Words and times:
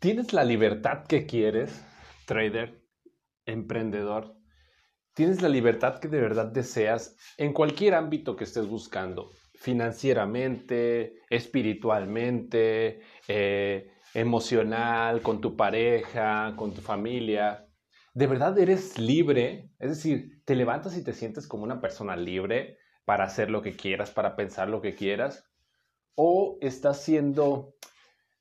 ¿Tienes 0.00 0.32
la 0.32 0.44
libertad 0.44 1.04
que 1.06 1.26
quieres, 1.26 1.84
trader, 2.24 2.82
emprendedor? 3.44 4.34
¿Tienes 5.12 5.42
la 5.42 5.50
libertad 5.50 5.98
que 6.00 6.08
de 6.08 6.22
verdad 6.22 6.46
deseas 6.46 7.18
en 7.36 7.52
cualquier 7.52 7.94
ámbito 7.94 8.34
que 8.34 8.44
estés 8.44 8.66
buscando? 8.66 9.30
Financieramente, 9.56 11.20
espiritualmente, 11.28 13.02
eh, 13.28 13.92
emocional, 14.14 15.20
con 15.20 15.42
tu 15.42 15.54
pareja, 15.54 16.54
con 16.56 16.72
tu 16.72 16.80
familia. 16.80 17.68
¿De 18.14 18.26
verdad 18.26 18.58
eres 18.58 18.98
libre? 18.98 19.70
Es 19.78 19.90
decir, 19.90 20.42
¿te 20.46 20.54
levantas 20.54 20.96
y 20.96 21.04
te 21.04 21.12
sientes 21.12 21.46
como 21.46 21.64
una 21.64 21.82
persona 21.82 22.16
libre 22.16 22.78
para 23.04 23.24
hacer 23.24 23.50
lo 23.50 23.60
que 23.60 23.76
quieras, 23.76 24.10
para 24.10 24.34
pensar 24.34 24.70
lo 24.70 24.80
que 24.80 24.94
quieras? 24.94 25.44
¿O 26.14 26.56
estás 26.62 27.02
siendo 27.02 27.74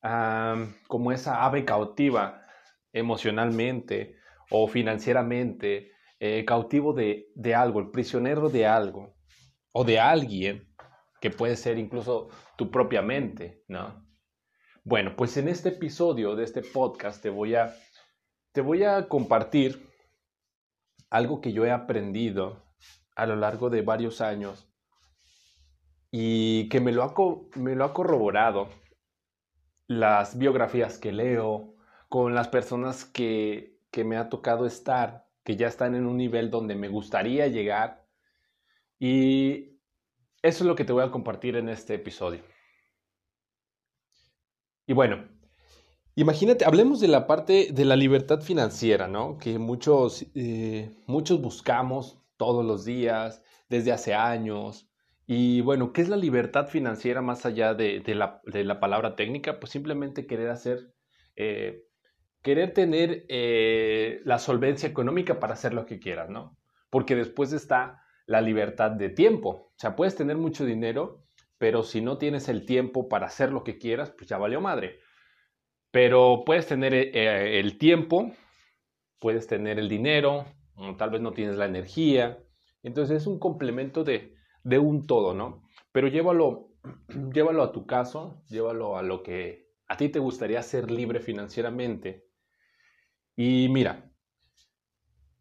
como 0.02 1.12
esa 1.12 1.44
ave 1.44 1.66
cautiva 1.66 2.46
emocionalmente 2.94 4.16
o 4.50 4.68
financieramente, 4.68 5.92
eh, 6.20 6.44
cautivo 6.46 6.94
de, 6.94 7.28
de 7.36 7.56
algo, 7.56 7.80
el 7.80 7.92
prisionero 7.92 8.50
de 8.50 8.66
algo 8.66 9.16
o 9.72 9.84
de 9.84 10.00
alguien 10.00 10.68
que 11.22 11.30
puede 11.30 11.56
ser 11.56 11.78
incluso 11.78 12.30
tu 12.58 12.72
propia 12.72 13.02
mente, 13.02 13.64
¿no? 13.68 14.06
Bueno, 14.84 15.16
pues 15.16 15.38
en 15.38 15.48
este 15.48 15.70
episodio 15.70 16.36
de 16.36 16.44
este 16.44 16.62
podcast 16.62 17.22
te 17.22 17.30
voy 17.30 17.56
a, 17.56 17.76
te 18.54 18.62
voy 18.62 18.84
a 18.84 19.08
compartir 19.08 19.88
algo 21.10 21.42
que 21.42 21.54
yo 21.54 21.66
he 21.66 21.72
aprendido 21.72 22.64
a 23.16 23.26
lo 23.26 23.36
largo 23.36 23.70
de 23.70 23.82
varios 23.82 24.22
años 24.22 24.68
y 26.12 26.70
que 26.70 26.80
me 26.80 26.92
lo 26.92 27.04
ha, 27.04 27.14
me 27.60 27.76
lo 27.76 27.84
ha 27.86 27.94
corroborado 27.94 28.70
las 29.90 30.38
biografías 30.38 31.00
que 31.00 31.12
leo, 31.12 31.74
con 32.10 32.36
las 32.36 32.48
personas 32.48 33.06
que, 33.06 33.78
me 34.06 34.18
ha 34.18 34.30
tocado 34.30 34.66
estar, 34.66 35.28
que 35.44 35.58
ya 35.58 35.68
están 35.68 35.96
en 35.96 36.06
un 36.06 36.16
nivel 36.16 36.52
donde 36.52 36.76
me 36.76 36.88
gustaría 36.88 37.48
llegar. 37.48 38.06
Y 39.00 39.80
eso 40.44 40.64
es 40.64 40.68
lo 40.68 40.76
que 40.76 40.86
te 40.86 40.94
voy 40.94 41.04
a 41.04 41.12
compartir 41.12 41.56
en 41.56 41.70
este 41.70 41.96
episodio. 41.96 42.42
Y 44.86 44.94
bueno, 44.94 45.28
imagínate, 46.16 46.66
hablemos 46.66 47.00
de 47.00 47.08
la 47.08 47.26
parte 47.26 47.70
de 47.72 47.86
la 47.86 47.96
libertad 47.96 48.42
financiera, 48.42 49.08
¿no? 49.08 49.40
Que 49.40 49.58
muchos, 49.58 50.26
eh, 50.36 50.96
muchos 51.08 51.42
buscamos 51.42 52.22
todos 52.38 52.64
los 52.64 52.86
días, 52.86 53.42
desde 53.70 53.92
hace 53.92 54.14
años, 54.14 54.89
y 55.32 55.62
bueno, 55.62 55.94
¿qué 55.94 56.02
es 56.02 56.10
la 56.10 56.18
libertad 56.18 56.70
financiera 56.70 57.22
más 57.22 57.46
allá 57.46 57.76
de, 57.76 58.02
la, 58.16 58.80
palabra 58.80 59.16
técnica? 59.16 59.60
Pues 59.60 59.72
simplemente 59.72 60.26
querer 60.26 60.50
hacer, 60.50 60.92
eh, 61.36 61.84
querer 62.42 62.74
tener 62.74 63.28
eh, 63.30 64.22
la 64.26 64.40
solvencia 64.40 64.90
económica 64.90 65.40
para 65.40 65.54
hacer 65.54 65.76
lo 65.76 65.86
que 65.86 66.00
quieras, 66.00 66.32
¿no? 66.32 66.58
Porque 66.90 67.16
después 67.16 67.54
está 67.54 68.02
la 68.26 68.42
libertad 68.42 68.90
de 68.90 69.10
tiempo. 69.10 69.50
O 69.50 69.74
sea, 69.78 69.96
puedes 69.96 70.16
tener 70.16 70.36
mucho 70.36 70.66
dinero, 70.66 71.24
pero 71.60 71.84
si 71.84 72.02
no 72.02 72.18
tienes 72.18 72.50
el 72.50 72.66
tiempo 72.66 73.08
para 73.08 73.28
hacer 73.28 73.52
lo 73.52 73.64
que 73.64 73.78
quieras, 73.78 74.10
pues 74.10 74.28
ya 74.28 74.40
valió 74.40 74.62
madre. 74.62 74.98
Pero 75.92 76.42
puedes 76.44 76.66
tener 76.66 76.96
eh, 76.96 77.60
el 77.60 77.78
tiempo, 77.78 78.32
puedes 79.20 79.46
tener 79.46 79.78
el 79.78 79.90
dinero, 79.90 80.48
tal 80.98 81.12
vez 81.12 81.22
no 81.22 81.34
tienes 81.34 81.56
la 81.56 81.66
energía. 81.66 82.40
Entonces 82.82 83.22
es 83.22 83.28
un 83.28 83.38
complemento 83.38 84.04
de, 84.04 84.39
de 84.64 84.80
un 84.80 85.08
todo, 85.08 85.34
¿no? 85.34 85.64
Pero 85.92 86.08
llévalo, 86.08 86.72
llévalo 87.34 87.64
a 87.64 87.72
tu 87.72 87.86
caso, 87.86 88.44
llévalo 88.48 88.98
a 88.98 89.02
lo 89.02 89.24
que 89.24 89.70
a 89.88 89.98
ti 89.98 90.10
te 90.10 90.20
gustaría 90.20 90.62
ser 90.64 90.92
libre 90.92 91.20
financieramente. 91.20 92.28
Y 93.36 93.70
mira, 93.70 94.12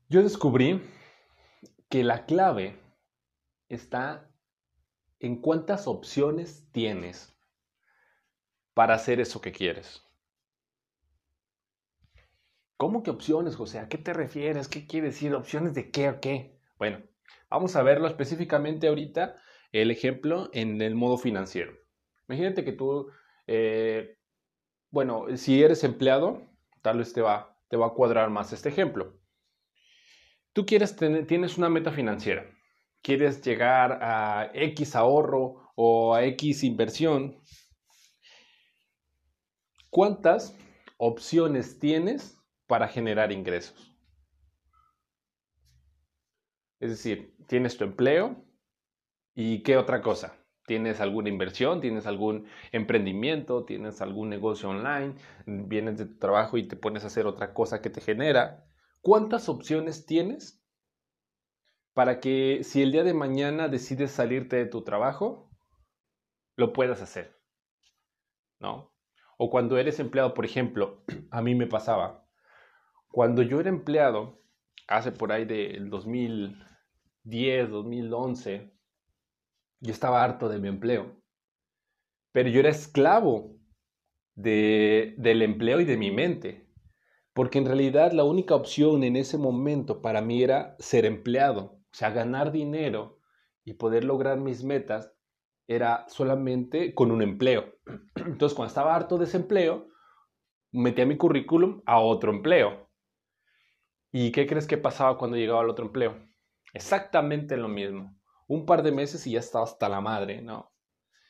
yo 0.08 0.22
descubrí 0.22 0.80
que 1.90 2.04
la 2.04 2.26
clave 2.26 2.78
está 3.68 4.30
en 5.20 5.40
cuántas 5.40 5.86
opciones 5.86 6.68
tienes 6.72 7.36
para 8.74 8.94
hacer 8.94 9.20
eso 9.20 9.40
que 9.40 9.52
quieres. 9.52 10.02
¿Cómo 12.76 13.02
que 13.02 13.10
opciones, 13.10 13.56
José? 13.56 13.80
¿A 13.80 13.88
qué 13.88 13.98
te 13.98 14.12
refieres? 14.12 14.68
¿Qué 14.68 14.86
quiere 14.86 15.08
decir? 15.08 15.34
¿Opciones 15.34 15.74
de 15.74 15.90
qué 15.90 16.08
o 16.10 16.20
qué? 16.20 16.60
Bueno, 16.78 17.02
Vamos 17.50 17.76
a 17.76 17.82
verlo 17.82 18.06
específicamente 18.06 18.88
ahorita, 18.88 19.36
el 19.72 19.90
ejemplo 19.90 20.50
en 20.52 20.82
el 20.82 20.94
modo 20.94 21.16
financiero. 21.16 21.72
Imagínate 22.28 22.64
que 22.64 22.72
tú, 22.72 23.10
eh, 23.46 24.18
bueno, 24.90 25.26
si 25.36 25.62
eres 25.62 25.82
empleado, 25.82 26.42
tal 26.82 26.98
vez 26.98 27.12
te 27.12 27.22
va, 27.22 27.58
te 27.68 27.76
va 27.76 27.86
a 27.86 27.94
cuadrar 27.94 28.28
más 28.28 28.52
este 28.52 28.68
ejemplo. 28.68 29.18
Tú 30.52 30.66
quieres 30.66 30.96
tener, 30.96 31.26
tienes 31.26 31.56
una 31.56 31.70
meta 31.70 31.90
financiera, 31.90 32.44
quieres 33.02 33.42
llegar 33.42 33.98
a 34.02 34.50
X 34.52 34.94
ahorro 34.94 35.70
o 35.74 36.14
a 36.14 36.24
X 36.24 36.64
inversión. 36.64 37.40
¿Cuántas 39.88 40.54
opciones 40.98 41.78
tienes 41.78 42.38
para 42.66 42.88
generar 42.88 43.32
ingresos? 43.32 43.97
Es 46.80 46.90
decir, 46.90 47.36
tienes 47.46 47.76
tu 47.76 47.84
empleo 47.84 48.44
y 49.34 49.62
qué 49.62 49.76
otra 49.76 50.00
cosa. 50.02 50.36
¿Tienes 50.66 51.00
alguna 51.00 51.30
inversión? 51.30 51.80
¿Tienes 51.80 52.06
algún 52.06 52.46
emprendimiento? 52.72 53.64
¿Tienes 53.64 54.02
algún 54.02 54.28
negocio 54.28 54.68
online? 54.68 55.14
¿Vienes 55.46 55.96
de 55.96 56.06
tu 56.06 56.18
trabajo 56.18 56.58
y 56.58 56.68
te 56.68 56.76
pones 56.76 57.04
a 57.04 57.06
hacer 57.06 57.26
otra 57.26 57.54
cosa 57.54 57.80
que 57.80 57.88
te 57.88 58.02
genera? 58.02 58.66
¿Cuántas 59.00 59.48
opciones 59.48 60.04
tienes 60.04 60.62
para 61.94 62.20
que 62.20 62.60
si 62.64 62.82
el 62.82 62.92
día 62.92 63.02
de 63.02 63.14
mañana 63.14 63.68
decides 63.68 64.10
salirte 64.10 64.56
de 64.56 64.66
tu 64.66 64.82
trabajo, 64.82 65.50
lo 66.54 66.74
puedas 66.74 67.00
hacer? 67.00 67.40
¿No? 68.60 68.92
O 69.38 69.50
cuando 69.50 69.78
eres 69.78 69.98
empleado, 70.00 70.34
por 70.34 70.44
ejemplo, 70.44 71.02
a 71.30 71.40
mí 71.40 71.54
me 71.54 71.66
pasaba, 71.66 72.28
cuando 73.08 73.40
yo 73.40 73.58
era 73.58 73.70
empleado, 73.70 74.38
hace 74.86 75.12
por 75.12 75.32
ahí 75.32 75.44
del 75.44 75.90
2000, 75.90 76.56
2010, 77.28 77.70
2011, 77.70 78.72
yo 79.80 79.92
estaba 79.92 80.24
harto 80.24 80.48
de 80.48 80.58
mi 80.58 80.68
empleo. 80.68 81.22
Pero 82.32 82.48
yo 82.48 82.60
era 82.60 82.70
esclavo 82.70 83.56
de, 84.34 85.14
del 85.18 85.42
empleo 85.42 85.80
y 85.80 85.84
de 85.84 85.98
mi 85.98 86.10
mente. 86.10 86.66
Porque 87.34 87.58
en 87.58 87.66
realidad 87.66 88.12
la 88.12 88.24
única 88.24 88.54
opción 88.54 89.04
en 89.04 89.16
ese 89.16 89.36
momento 89.36 90.00
para 90.00 90.22
mí 90.22 90.42
era 90.42 90.74
ser 90.78 91.04
empleado. 91.04 91.82
O 91.92 91.94
sea, 91.94 92.10
ganar 92.10 92.50
dinero 92.50 93.18
y 93.64 93.74
poder 93.74 94.04
lograr 94.04 94.38
mis 94.38 94.64
metas 94.64 95.12
era 95.66 96.06
solamente 96.08 96.94
con 96.94 97.10
un 97.10 97.20
empleo. 97.20 97.74
Entonces, 98.16 98.56
cuando 98.56 98.68
estaba 98.68 98.94
harto 98.94 99.18
de 99.18 99.24
ese 99.24 99.36
empleo, 99.36 99.88
metía 100.72 101.04
mi 101.04 101.18
currículum 101.18 101.82
a 101.84 102.00
otro 102.00 102.32
empleo. 102.32 102.87
¿Y 104.20 104.32
qué 104.32 104.48
crees 104.48 104.66
que 104.66 104.76
pasaba 104.76 105.16
cuando 105.16 105.36
llegaba 105.36 105.60
al 105.60 105.70
otro 105.70 105.86
empleo? 105.86 106.18
Exactamente 106.74 107.56
lo 107.56 107.68
mismo. 107.68 108.18
Un 108.48 108.66
par 108.66 108.82
de 108.82 108.90
meses 108.90 109.24
y 109.28 109.30
ya 109.30 109.38
estaba 109.38 109.62
hasta 109.62 109.88
la 109.88 110.00
madre, 110.00 110.42
¿no? 110.42 110.72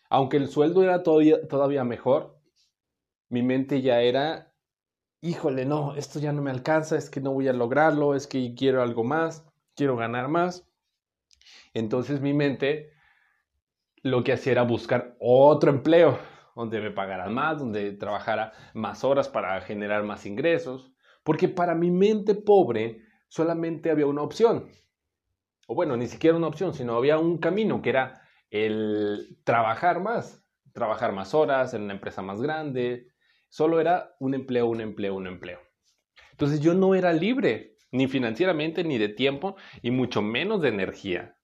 Aunque 0.08 0.38
el 0.38 0.48
sueldo 0.48 0.82
era 0.82 1.02
todavía, 1.02 1.84
mejor, 1.84 2.40
mi 3.28 3.42
mente 3.42 3.82
ya 3.82 4.00
era, 4.00 4.54
híjole, 5.20 5.66
no, 5.66 5.96
esto 5.96 6.18
ya 6.18 6.32
no 6.32 6.40
me 6.40 6.50
alcanza, 6.50 6.96
es 6.96 7.10
que 7.10 7.20
no 7.20 7.34
voy 7.34 7.46
a 7.48 7.52
lograrlo, 7.52 8.14
es 8.14 8.26
que 8.26 8.54
quiero 8.54 8.82
algo 8.82 9.04
más, 9.04 9.46
quiero 9.76 9.94
ganar 9.94 10.28
más. 10.28 10.66
Entonces 11.74 12.22
mi 12.22 12.32
mente 12.32 12.90
lo 14.02 14.24
que 14.24 14.32
hacía 14.32 14.52
era 14.52 14.62
buscar 14.62 15.14
otro 15.20 15.70
empleo 15.70 16.18
donde 16.56 16.80
me 16.80 16.90
pagaran 16.90 17.34
más, 17.34 17.58
donde 17.58 17.92
trabajara 17.92 18.54
más 18.72 19.04
horas 19.04 19.28
para 19.28 19.60
generar 19.60 20.04
más 20.04 20.24
ingresos, 20.24 20.90
porque 21.28 21.46
para 21.46 21.74
mi 21.74 21.90
mente 21.90 22.34
pobre 22.34 23.02
solamente 23.28 23.90
había 23.90 24.06
una 24.06 24.22
opción, 24.22 24.70
o 25.66 25.74
bueno, 25.74 25.94
ni 25.94 26.06
siquiera 26.06 26.38
una 26.38 26.46
opción, 26.46 26.72
sino 26.72 26.96
había 26.96 27.18
un 27.18 27.36
camino 27.36 27.82
que 27.82 27.90
era 27.90 28.22
el 28.48 29.36
trabajar 29.44 30.00
más, 30.00 30.42
trabajar 30.72 31.12
más 31.12 31.34
horas 31.34 31.74
en 31.74 31.82
una 31.82 31.92
empresa 31.92 32.22
más 32.22 32.40
grande. 32.40 33.08
Solo 33.50 33.78
era 33.78 34.16
un 34.20 34.32
empleo, 34.32 34.68
un 34.68 34.80
empleo, 34.80 35.16
un 35.16 35.26
empleo. 35.26 35.60
Entonces 36.30 36.60
yo 36.60 36.72
no 36.72 36.94
era 36.94 37.12
libre, 37.12 37.76
ni 37.92 38.08
financieramente, 38.08 38.82
ni 38.82 38.96
de 38.96 39.10
tiempo, 39.10 39.56
y 39.82 39.90
mucho 39.90 40.22
menos 40.22 40.62
de 40.62 40.70
energía. 40.70 41.36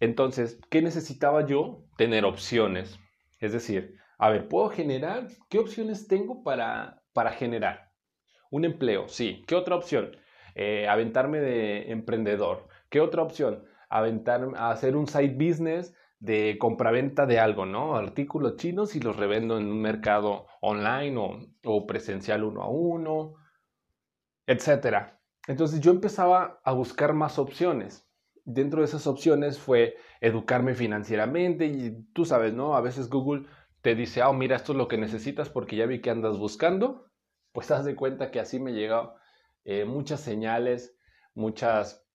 Entonces, 0.00 0.58
¿qué 0.70 0.80
necesitaba 0.80 1.44
yo? 1.44 1.84
Tener 1.98 2.24
opciones. 2.24 2.98
Es 3.38 3.52
decir, 3.52 3.98
a 4.16 4.30
ver, 4.30 4.48
¿puedo 4.48 4.70
generar? 4.70 5.28
¿Qué 5.50 5.58
opciones 5.58 6.08
tengo 6.08 6.42
para, 6.42 7.02
para 7.12 7.32
generar? 7.32 7.89
Un 8.50 8.64
empleo, 8.64 9.08
sí. 9.08 9.44
¿Qué 9.46 9.54
otra 9.54 9.76
opción? 9.76 10.16
Eh, 10.54 10.86
aventarme 10.88 11.40
de 11.40 11.90
emprendedor. 11.90 12.68
¿Qué 12.88 13.00
otra 13.00 13.22
opción? 13.22 13.64
Aventar, 13.88 14.48
hacer 14.56 14.96
un 14.96 15.06
side 15.06 15.34
business 15.34 15.94
de 16.18 16.58
compraventa 16.58 17.26
de 17.26 17.38
algo, 17.38 17.64
¿no? 17.66 17.96
Artículos 17.96 18.56
chinos 18.56 18.94
y 18.94 19.00
los 19.00 19.16
revendo 19.16 19.56
en 19.58 19.66
un 19.66 19.80
mercado 19.80 20.46
online 20.60 21.16
o, 21.16 21.38
o 21.64 21.86
presencial 21.86 22.44
uno 22.44 22.62
a 22.62 22.68
uno, 22.68 23.34
etcétera. 24.46 25.20
Entonces 25.46 25.80
yo 25.80 25.90
empezaba 25.90 26.60
a 26.64 26.72
buscar 26.72 27.14
más 27.14 27.38
opciones. 27.38 28.06
Dentro 28.44 28.80
de 28.80 28.86
esas 28.86 29.06
opciones 29.06 29.58
fue 29.58 29.96
educarme 30.20 30.74
financieramente 30.74 31.66
y 31.66 32.04
tú 32.12 32.24
sabes, 32.24 32.52
¿no? 32.52 32.74
A 32.74 32.80
veces 32.80 33.08
Google 33.08 33.46
te 33.80 33.94
dice, 33.94 34.22
oh, 34.22 34.32
mira, 34.32 34.56
esto 34.56 34.72
es 34.72 34.78
lo 34.78 34.88
que 34.88 34.98
necesitas 34.98 35.48
porque 35.48 35.76
ya 35.76 35.86
vi 35.86 36.00
que 36.00 36.10
andas 36.10 36.38
buscando. 36.38 37.09
Pues 37.52 37.70
haz 37.70 37.84
de 37.84 37.96
cuenta 37.96 38.30
que 38.30 38.40
así 38.40 38.60
me 38.60 38.72
llegaron 38.72 39.10
eh, 39.64 39.84
muchas 39.84 40.20
señales, 40.20 40.96
muchas 41.34 42.06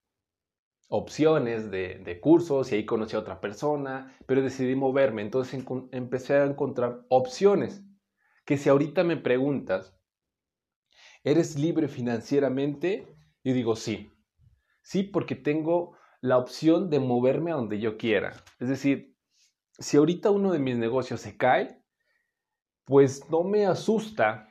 opciones 0.87 1.71
de, 1.71 2.19
cursos 2.21 2.71
y 2.71 2.75
ahí 2.75 2.85
conocí 2.85 3.15
a 3.15 3.19
otra 3.19 3.41
persona, 3.41 4.15
pero 4.25 4.41
decidí 4.41 4.75
moverme. 4.75 5.21
Entonces 5.21 5.63
empecé 5.91 6.35
a 6.35 6.45
encontrar 6.45 7.05
opciones 7.09 7.83
que 8.45 8.57
si 8.57 8.69
ahorita 8.69 9.03
me 9.03 9.17
preguntas, 9.17 9.97
¿eres 11.23 11.57
libre 11.57 11.87
financieramente? 11.87 13.07
Yo 13.43 13.53
digo 13.53 13.75
sí. 13.75 14.11
Sí, 14.81 15.03
porque 15.03 15.35
tengo 15.35 15.97
la 16.21 16.37
opción 16.37 16.89
de 16.89 16.99
moverme 16.99 17.51
a 17.51 17.55
donde 17.55 17.79
yo 17.79 17.97
quiera. 17.97 18.33
Es 18.59 18.69
decir, 18.69 19.15
si 19.77 19.97
ahorita 19.97 20.29
uno 20.29 20.51
de 20.51 20.59
mis 20.59 20.77
negocios 20.77 21.21
se 21.21 21.37
cae, 21.37 21.83
pues 22.85 23.29
no 23.29 23.43
me 23.43 23.65
asusta, 23.65 24.47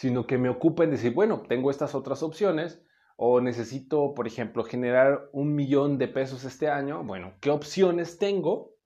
sino 0.00 0.26
que 0.26 0.38
me 0.38 0.48
ocupa 0.48 0.82
en 0.82 0.92
decir, 0.92 1.12
bueno, 1.12 1.42
tengo 1.46 1.70
estas 1.70 1.94
otras 1.94 2.22
opciones, 2.22 2.82
o 3.16 3.42
necesito, 3.42 4.14
por 4.14 4.26
ejemplo, 4.26 4.64
generar 4.64 5.28
un 5.30 5.54
millón 5.54 5.98
de 5.98 6.08
pesos 6.08 6.44
este 6.44 6.70
año, 6.70 7.04
bueno, 7.04 7.34
¿qué 7.42 7.50
opciones 7.50 8.18
tengo 8.18 8.76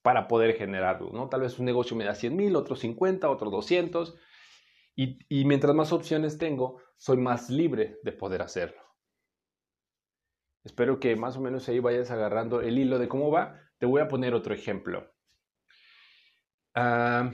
para 0.00 0.26
poder 0.26 0.54
generarlo? 0.54 1.10
¿no? 1.12 1.28
Tal 1.28 1.42
vez 1.42 1.58
un 1.58 1.66
negocio 1.66 1.98
me 1.98 2.06
da 2.06 2.14
100 2.14 2.34
mil, 2.34 2.56
otro 2.56 2.76
50, 2.76 3.28
otro 3.28 3.50
200, 3.50 4.16
y, 4.96 5.18
y 5.28 5.44
mientras 5.44 5.74
más 5.74 5.92
opciones 5.92 6.38
tengo, 6.38 6.80
soy 6.96 7.18
más 7.18 7.50
libre 7.50 7.98
de 8.02 8.12
poder 8.12 8.40
hacerlo. 8.40 8.80
Espero 10.64 10.98
que 10.98 11.14
más 11.14 11.36
o 11.36 11.42
menos 11.42 11.68
ahí 11.68 11.78
vayas 11.78 12.10
agarrando 12.10 12.62
el 12.62 12.78
hilo 12.78 12.98
de 12.98 13.08
cómo 13.08 13.30
va. 13.30 13.60
Te 13.76 13.84
voy 13.84 14.00
a 14.00 14.08
poner 14.08 14.32
otro 14.32 14.54
ejemplo. 14.54 15.12
Ah, 16.74 17.32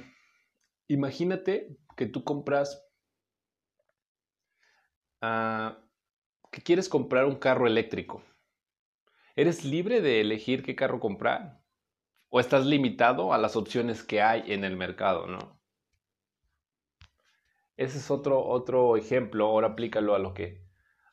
imagínate 0.89 1.79
que 1.97 2.07
tú 2.07 2.25
compras, 2.25 2.85
ah, 5.25 5.79
que 6.51 6.63
quieres 6.63 6.89
comprar 6.89 7.25
un 7.25 7.37
carro 7.37 7.67
eléctrico. 7.67 8.23
¿Eres 9.37 9.65
libre 9.65 10.01
de 10.01 10.21
elegir 10.21 10.63
qué 10.63 10.77
carro 10.77 11.01
comprar? 11.01 11.63
¿O 12.29 12.41
estás 12.41 12.67
limitado 12.67 13.33
a 13.33 13.39
las 13.39 13.57
opciones 13.57 14.03
que 14.03 14.23
hay 14.23 14.53
en 14.53 14.65
el 14.65 14.77
mercado, 14.77 15.27
no? 15.27 15.61
Ese 17.77 17.99
es 17.99 18.11
otro, 18.11 18.45
otro 18.45 18.97
ejemplo. 18.97 19.47
Ahora 19.47 19.69
aplícalo 19.69 20.15
a 20.15 20.19
lo 20.19 20.35
que, 20.35 20.65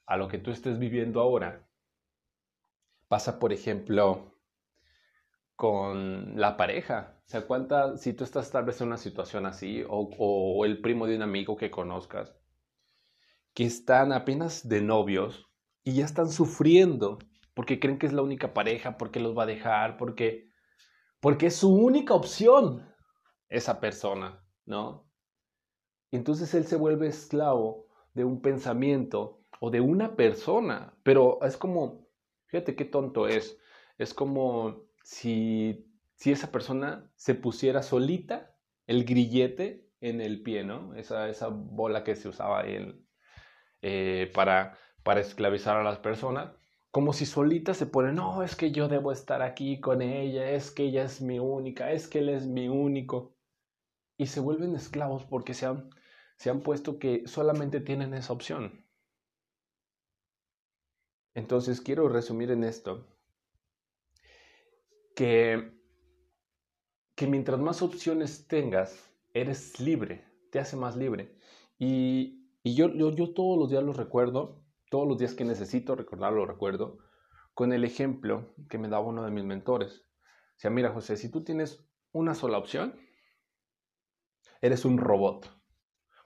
a 0.06 0.18
lo 0.18 0.28
que 0.28 0.38
tú 0.38 0.52
estés 0.52 0.78
viviendo 0.78 1.22
ahora. 1.22 1.68
Pasa, 3.07 3.40
por 3.40 3.54
ejemplo, 3.54 4.36
con 5.56 6.40
la 6.40 6.57
pareja. 6.57 7.22
O 7.25 7.30
sea, 7.30 7.48
cuánta, 7.48 7.98
si 7.98 8.14
tú 8.14 8.24
estás 8.24 8.52
tal 8.52 8.66
vez 8.66 8.81
en 8.81 8.88
una 8.88 8.98
situación 8.98 9.46
así, 9.46 9.84
o, 9.88 10.10
o 10.18 10.66
el 10.66 10.81
primo 10.81 11.07
de 11.07 11.16
un 11.16 11.24
amigo 11.24 11.56
que 11.57 11.72
conozcas, 11.72 12.41
que 13.53 13.65
están 13.65 14.13
apenas 14.13 14.68
de 14.68 14.81
novios 14.81 15.50
y 15.83 15.94
ya 15.94 16.06
están 16.06 16.30
sufriendo 16.30 17.19
porque 17.53 17.80
creen 17.80 18.00
que 18.00 18.07
es 18.07 18.13
la 18.13 18.21
única 18.21 18.53
pareja, 18.53 18.98
porque 18.98 19.19
los 19.19 19.38
va 19.38 19.44
a 19.44 19.48
dejar, 19.48 19.98
porque, 19.98 20.50
porque 21.19 21.48
es 21.48 21.56
su 21.56 21.74
única 21.74 22.13
opción 22.13 22.88
esa 23.50 23.80
persona, 23.80 24.44
¿no? 24.65 25.12
Entonces 26.12 26.53
él 26.53 26.65
se 26.65 26.77
vuelve 26.77 27.07
esclavo 27.07 27.88
de 28.13 28.24
un 28.24 28.42
pensamiento 28.42 29.44
o 29.59 29.69
de 29.69 29.81
una 29.81 30.15
persona, 30.15 30.94
pero 31.04 31.39
es 31.44 31.57
como 31.57 32.01
Fíjate 32.51 32.75
qué 32.75 32.83
tonto 32.83 33.27
es. 33.27 33.57
Es 33.97 34.13
como 34.13 34.83
si, 35.04 35.89
si 36.15 36.31
esa 36.31 36.51
persona 36.51 37.09
se 37.15 37.33
pusiera 37.33 37.81
solita 37.81 38.57
el 38.88 39.06
grillete 39.06 39.89
en 40.01 40.19
el 40.19 40.44
pie, 40.44 40.65
¿no? 40.65 40.94
Esa, 40.95 41.30
esa 41.30 41.47
bola 41.47 42.04
que 42.04 42.18
se 42.18 42.27
usaba 42.27 42.63
eh, 43.81 44.31
para, 44.33 44.78
para 45.04 45.22
esclavizar 45.22 45.78
a 45.78 45.83
las 45.83 46.00
personas. 46.00 46.51
Como 46.92 47.13
si 47.13 47.25
solita 47.25 47.74
se 47.74 47.86
pone, 47.86 48.12
no, 48.12 48.44
es 48.44 48.56
que 48.56 48.72
yo 48.72 48.88
debo 48.88 49.12
estar 49.12 49.42
aquí 49.42 49.80
con 49.80 50.01
ella, 50.01 50.51
es 50.51 50.72
que 50.72 50.83
ella 50.83 51.04
es 51.04 51.22
mi 51.22 51.39
única, 51.39 51.92
es 51.92 52.07
que 52.07 52.19
él 52.19 52.30
es 52.30 52.48
mi 52.48 52.68
único. 52.68 53.36
Y 54.18 54.28
se 54.28 54.39
vuelven 54.42 54.75
esclavos 54.75 55.25
porque 55.25 55.54
se 55.54 55.66
han, 55.66 55.89
se 56.38 56.50
han 56.50 56.62
puesto 56.62 57.00
que 57.00 57.28
solamente 57.28 57.80
tienen 57.80 58.13
esa 58.13 58.33
opción. 58.33 58.86
Entonces 61.33 61.80
quiero 61.81 62.10
resumir 62.10 62.51
en 62.51 62.63
esto 62.63 63.07
que, 65.16 65.72
que 67.16 67.28
mientras 67.28 67.60
más 67.60 67.81
opciones 67.81 68.48
tengas, 68.48 69.10
eres 69.33 69.80
libre, 69.80 70.25
te 70.51 70.60
hace 70.60 70.75
más 70.75 70.95
libre. 70.95 71.36
Y, 71.80 72.41
y 72.63 72.75
yo, 72.75 72.90
yo, 72.94 73.12
yo 73.12 73.34
todos 73.34 73.58
los 73.58 73.69
días 73.69 73.84
lo 73.84 73.94
recuerdo, 73.94 74.63
todos 74.90 75.08
los 75.08 75.18
días 75.18 75.34
que 75.34 75.46
necesito 75.46 75.96
recordarlo 75.96 76.40
lo 76.40 76.46
recuerdo, 76.46 77.00
con 77.54 77.74
el 77.74 77.84
ejemplo 77.84 78.54
que 78.69 78.78
me 78.78 78.88
daba 78.88 79.06
uno 79.06 79.24
de 79.24 79.31
mis 79.31 79.44
mentores. 79.44 80.06
O 80.22 80.60
sea, 80.62 80.69
mira 80.69 80.92
José, 80.92 81.18
si 81.18 81.30
tú 81.30 81.44
tienes 81.44 81.84
una 82.12 82.36
sola 82.36 82.58
opción, 82.58 83.00
eres 84.62 84.86
un 84.86 84.98
robot. 84.98 85.50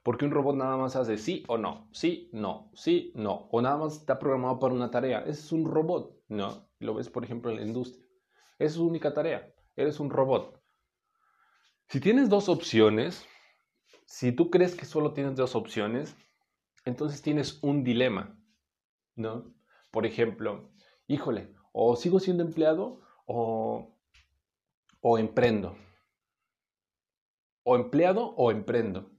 Porque 0.04 0.26
un 0.26 0.32
robot 0.32 0.56
nada 0.56 0.78
más 0.78 0.96
hace 0.96 1.18
sí 1.18 1.44
o 1.48 1.58
no, 1.58 1.90
sí, 1.92 2.30
no, 2.32 2.70
sí, 2.76 3.12
no. 3.16 3.48
O 3.52 3.62
nada 3.62 3.78
más 3.78 3.98
está 3.98 4.20
programado 4.20 4.60
para 4.60 4.76
una 4.76 4.92
tarea. 4.92 5.22
Es 5.26 5.52
un 5.52 5.66
robot, 5.66 6.22
¿no? 6.28 6.70
Lo 6.80 6.94
ves, 6.94 7.10
por 7.10 7.24
ejemplo, 7.24 7.50
en 7.50 7.58
la 7.58 7.64
industria. 7.64 8.06
Es 8.60 8.74
su 8.74 8.86
única 8.86 9.14
tarea. 9.14 9.52
Eres 9.76 10.00
un 10.00 10.12
robot. 10.12 10.62
Si 11.88 12.00
tienes 12.00 12.30
dos 12.30 12.50
opciones, 12.50 13.26
si 14.06 14.32
tú 14.32 14.50
crees 14.50 14.76
que 14.76 14.86
solo 14.86 15.14
tienes 15.14 15.36
dos 15.36 15.56
opciones, 15.56 16.16
entonces 16.86 17.22
tienes 17.22 17.62
un 17.64 17.84
dilema, 17.84 18.40
¿no? 19.16 19.54
Por 19.92 20.06
ejemplo, 20.06 20.70
híjole, 21.08 21.54
o 21.72 21.96
sigo 21.96 22.20
siendo 22.20 22.44
empleado 22.44 23.02
o, 23.26 23.98
o 25.02 25.18
emprendo. 25.18 25.76
O 27.64 27.76
empleado 27.76 28.36
o 28.36 28.52
emprendo. 28.52 29.12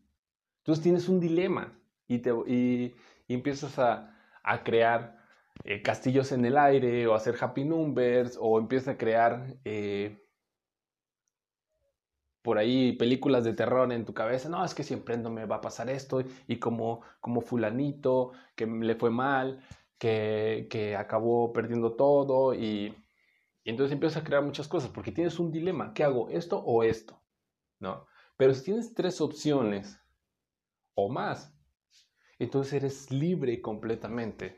Entonces 0.59 0.83
tienes 0.83 1.09
un 1.09 1.21
dilema 1.21 1.79
y, 2.07 2.19
te, 2.19 2.31
y, 2.47 2.95
empiezas 3.29 3.79
a, 3.79 4.13
crear 4.65 5.19
eh, 5.65 5.83
castillos 5.83 6.31
en 6.31 6.45
el 6.45 6.57
aire 6.57 7.07
o 7.09 7.15
hacer 7.15 7.35
happy 7.41 7.65
numbers 7.65 8.39
o 8.41 8.59
empiezas 8.61 8.95
a 8.95 8.99
crear 8.99 9.57
eh, 9.65 10.26
por 12.47 12.59
ahí 12.59 12.93
películas 12.93 13.43
de 13.43 13.55
terror 13.55 13.93
en 13.93 14.05
tu 14.05 14.15
cabeza. 14.15 14.49
No, 14.49 14.65
es 14.65 14.73
que 14.73 14.85
siempre 14.85 15.17
no 15.17 15.31
me 15.31 15.47
va 15.47 15.57
a 15.57 15.61
pasar 15.61 15.91
esto 15.91 16.23
y 16.47 16.61
como, 16.61 17.03
como 17.21 17.41
fulanito 17.41 18.31
que 18.55 18.67
le 18.67 18.95
fue 18.95 19.11
mal, 19.11 19.67
que, 19.99 20.69
que 20.71 20.95
acabó 20.95 21.53
perdiendo 21.53 21.97
todo 21.97 22.55
y, 22.55 22.95
y 23.65 23.71
entonces 23.71 23.93
empiezas 23.93 24.23
a 24.23 24.25
crear 24.25 24.45
muchas 24.45 24.69
cosas 24.69 24.91
porque 24.91 25.11
tienes 25.11 25.41
un 25.41 25.51
dilema. 25.51 25.93
¿Qué 25.93 26.05
hago? 26.05 26.29
¿Esto 26.29 26.61
o 26.61 26.85
esto? 26.85 27.21
¿No? 27.81 28.07
Pero 28.37 28.55
si 28.55 28.63
tienes 28.63 28.95
tres 28.95 29.21
opciones 29.21 30.01
o 30.95 31.09
más. 31.09 31.53
Entonces 32.39 32.75
eres 32.75 33.11
libre 33.11 33.61
completamente, 33.61 34.57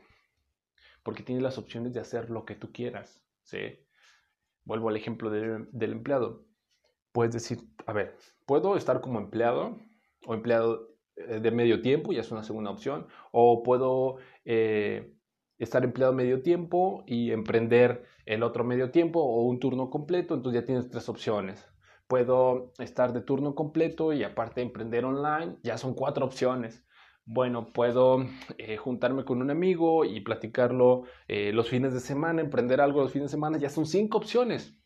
porque 1.01 1.23
tienes 1.23 1.41
las 1.41 1.57
opciones 1.57 1.91
de 1.91 2.01
hacer 2.01 2.29
lo 2.29 2.45
que 2.45 2.53
tú 2.53 2.71
quieras. 2.71 3.23
¿sí? 3.41 3.79
Vuelvo 4.63 4.89
al 4.89 4.97
ejemplo 4.97 5.31
del 5.31 5.91
empleado. 5.91 6.48
Puedes 7.19 7.33
decir, 7.33 7.59
a 7.85 7.91
ver, 7.91 8.15
puedo 8.45 8.77
estar 8.77 9.01
como 9.01 9.19
empleado 9.19 9.77
o 10.25 10.33
empleado 10.33 10.95
eh, 11.17 11.41
de 11.41 11.51
medio 11.51 11.81
tiempo, 11.81 12.13
ya 12.13 12.21
es 12.21 12.31
una 12.31 12.43
segunda 12.43 12.71
opción, 12.71 13.07
o 13.33 13.61
puedo 13.61 14.19
eh, 14.45 15.17
estar 15.57 15.83
empleado 15.83 16.13
medio 16.13 16.41
tiempo 16.41 17.03
y 17.05 17.31
emprender 17.31 18.05
el 18.25 18.41
otro 18.41 18.63
medio 18.63 18.91
tiempo 18.91 19.19
o 19.19 19.43
un 19.43 19.59
turno 19.59 19.89
completo, 19.89 20.33
entonces 20.33 20.61
ya 20.61 20.65
tienes 20.65 20.89
tres 20.89 21.09
opciones 21.09 21.67
puedo 22.07 22.71
estar 22.79 23.11
de 23.11 23.19
turno 23.19 23.53
completo 23.53 24.13
y 24.13 24.23
aparte 24.23 24.61
emprender 24.61 25.03
online, 25.03 25.57
ya 25.61 25.77
son 25.77 25.95
cuatro 25.95 26.25
opciones. 26.25 26.85
Bueno, 27.25 27.67
puedo 27.67 28.25
eh, 28.57 28.77
juntarme 28.77 29.25
con 29.25 29.41
un 29.41 29.51
amigo 29.51 30.05
y 30.05 30.21
platicarlo 30.21 31.03
los 31.27 31.67
fines 31.67 31.93
de 31.93 31.99
semana, 31.99 32.41
emprender 32.41 32.79
algo 32.79 33.01
los 33.01 33.11
fines 33.11 33.29
de 33.29 33.35
semana, 33.35 33.57
ya 33.57 33.69
son 33.69 33.85
cinco 33.85 34.17
opciones. 34.19 34.78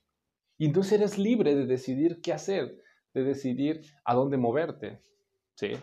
Y 0.57 0.65
entonces 0.65 0.93
eres 0.93 1.17
libre 1.17 1.55
de 1.55 1.65
decidir 1.65 2.21
qué 2.21 2.33
hacer, 2.33 2.81
de 3.13 3.23
decidir 3.23 3.81
a 4.05 4.13
dónde 4.13 4.37
moverte. 4.37 5.01
¿Sí? 5.55 5.73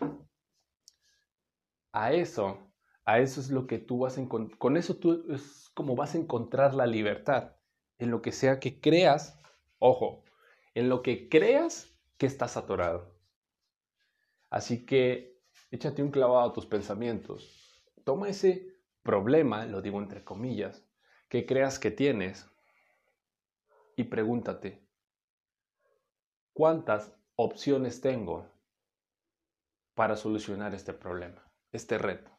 A 1.93 2.13
eso, 2.13 2.57
a 3.05 3.19
eso 3.19 3.41
es 3.41 3.49
lo 3.49 3.67
que 3.67 3.77
tú 3.77 3.99
vas 3.99 4.17
a 4.17 4.21
encontrar. 4.21 4.57
Con 4.57 4.77
eso 4.77 4.95
tú 4.95 5.25
es 5.31 5.69
como 5.73 5.95
vas 5.95 6.15
a 6.15 6.17
encontrar 6.17 6.73
la 6.73 6.85
libertad 6.85 7.55
en 7.99 8.11
lo 8.11 8.21
que 8.21 8.31
sea 8.31 8.59
que 8.59 8.79
creas 8.79 9.37
Ojo, 9.83 10.23
en 10.75 10.89
lo 10.89 11.01
que 11.01 11.27
creas 11.27 11.91
que 12.19 12.27
estás 12.27 12.55
atorado. 12.55 13.17
Así 14.51 14.85
que 14.85 15.41
échate 15.71 16.03
un 16.03 16.11
clavado 16.11 16.47
a 16.47 16.53
tus 16.53 16.67
pensamientos. 16.67 17.83
Toma 18.03 18.29
ese 18.29 18.75
problema, 19.01 19.65
lo 19.65 19.81
digo 19.81 19.99
entre 19.99 20.23
comillas, 20.23 20.85
que 21.29 21.47
creas 21.47 21.79
que 21.79 21.89
tienes 21.89 22.45
y 24.01 24.03
pregúntate, 24.03 24.83
¿cuántas 26.53 27.15
opciones 27.35 28.01
tengo 28.01 28.47
para 29.93 30.15
solucionar 30.15 30.73
este 30.73 30.91
problema, 30.91 31.47
este 31.71 31.99
reto? 31.99 32.31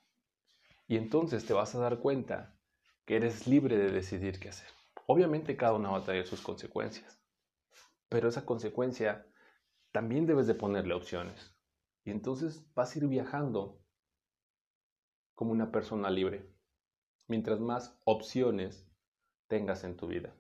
Y 0.89 0.97
entonces 0.97 1.47
te 1.47 1.53
vas 1.53 1.73
a 1.77 1.79
dar 1.79 2.01
cuenta 2.01 2.59
que 3.05 3.15
eres 3.15 3.47
libre 3.47 3.77
de 3.79 3.93
decidir 3.93 4.41
qué 4.41 4.49
hacer. 4.49 4.69
Obviamente 5.07 5.57
cada 5.57 5.75
una 5.75 5.91
va 5.91 5.99
a 5.99 6.05
tener 6.05 6.27
sus 6.27 6.41
consecuencias, 6.41 7.23
pero 8.09 8.29
esa 8.29 8.45
consecuencia 8.45 9.25
también 9.93 10.27
debes 10.27 10.49
de 10.49 10.55
ponerle 10.55 10.95
opciones. 10.95 11.55
Y 12.03 12.11
entonces 12.11 12.67
vas 12.75 12.93
a 12.93 12.99
ir 12.99 13.07
viajando 13.07 13.81
como 15.37 15.53
una 15.53 15.71
persona 15.71 16.11
libre, 16.11 16.45
mientras 17.29 17.61
más 17.61 17.97
opciones 18.05 18.85
tengas 19.47 19.85
en 19.85 19.97
tu 19.97 20.09
vida. 20.09 20.35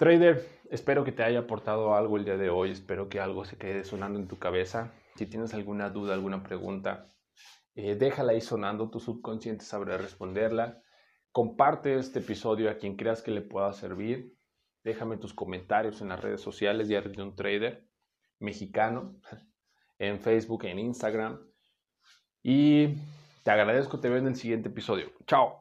Trader, 0.00 0.48
espero 0.70 1.04
que 1.04 1.12
te 1.12 1.22
haya 1.22 1.40
aportado 1.40 1.94
algo 1.94 2.16
el 2.16 2.24
día 2.24 2.38
de 2.38 2.48
hoy, 2.48 2.70
espero 2.70 3.10
que 3.10 3.20
algo 3.20 3.44
se 3.44 3.58
quede 3.58 3.84
sonando 3.84 4.18
en 4.18 4.28
tu 4.28 4.38
cabeza. 4.38 4.94
Si 5.16 5.26
tienes 5.26 5.52
alguna 5.52 5.90
duda, 5.90 6.14
alguna 6.14 6.42
pregunta, 6.42 7.06
eh, 7.74 7.96
déjala 7.96 8.32
ahí 8.32 8.40
sonando, 8.40 8.88
tu 8.88 8.98
subconsciente 8.98 9.62
sabrá 9.62 9.98
responderla. 9.98 10.80
Comparte 11.32 11.98
este 11.98 12.20
episodio 12.20 12.70
a 12.70 12.78
quien 12.78 12.96
creas 12.96 13.20
que 13.20 13.30
le 13.30 13.42
pueda 13.42 13.70
servir. 13.74 14.34
Déjame 14.84 15.18
tus 15.18 15.34
comentarios 15.34 16.00
en 16.00 16.08
las 16.08 16.20
redes 16.22 16.40
sociales 16.40 16.88
de 16.88 17.22
un 17.22 17.36
Trader 17.36 17.86
mexicano, 18.38 19.20
en 19.98 20.18
Facebook, 20.18 20.64
en 20.64 20.78
Instagram. 20.78 21.46
Y 22.42 22.94
te 23.44 23.50
agradezco, 23.50 24.00
te 24.00 24.08
veo 24.08 24.16
en 24.16 24.28
el 24.28 24.36
siguiente 24.36 24.70
episodio. 24.70 25.12
Chao. 25.26 25.59